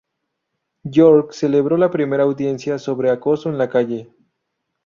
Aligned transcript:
York 0.95 1.31
celebró 1.33 1.77
la 1.77 1.91
primera 1.91 2.23
audiencia 2.23 2.79
sobre 2.79 3.11
acoso 3.11 3.49
en 3.49 3.59
la 3.59 3.69
calle. 3.69 4.11